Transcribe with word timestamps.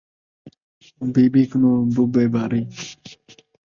بی 1.13 1.25
بی 1.33 1.43
کنوں 1.49 1.77
بُبے 1.93 2.23
باری 2.33 2.61